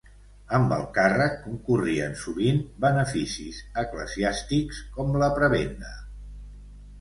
[0.59, 5.93] Amb el càrrec concorrien sovint beneficis eclesiàstics com la prebenda.